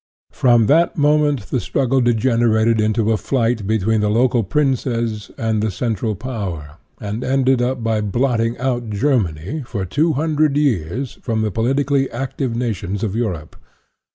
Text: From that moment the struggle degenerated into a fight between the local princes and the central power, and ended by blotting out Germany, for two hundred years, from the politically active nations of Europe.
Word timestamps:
From 0.31 0.65
that 0.65 0.97
moment 0.97 1.41
the 1.51 1.59
struggle 1.59 2.01
degenerated 2.01 2.81
into 2.81 3.11
a 3.11 3.17
fight 3.17 3.67
between 3.67 4.01
the 4.01 4.09
local 4.09 4.43
princes 4.43 5.29
and 5.37 5.61
the 5.61 5.69
central 5.69 6.15
power, 6.15 6.79
and 6.99 7.23
ended 7.23 7.61
by 7.83 8.01
blotting 8.01 8.57
out 8.57 8.89
Germany, 8.89 9.61
for 9.63 9.85
two 9.85 10.13
hundred 10.13 10.57
years, 10.57 11.19
from 11.21 11.43
the 11.43 11.51
politically 11.51 12.09
active 12.09 12.55
nations 12.55 13.03
of 13.03 13.15
Europe. 13.15 13.55